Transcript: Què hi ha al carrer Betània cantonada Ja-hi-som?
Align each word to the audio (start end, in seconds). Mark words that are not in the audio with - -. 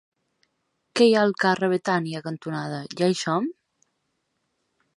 Què 0.99 1.05
hi 1.09 1.11
ha 1.17 1.25
al 1.25 1.35
carrer 1.43 1.69
Betània 1.75 2.23
cantonada 2.29 2.81
Ja-hi-som? 3.03 3.49